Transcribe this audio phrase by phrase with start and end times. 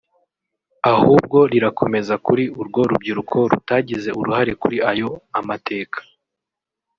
[0.93, 5.99] ahubwo rirakomeza kuri urwo rubyiruko rutagize uruhare kuri ayo amateka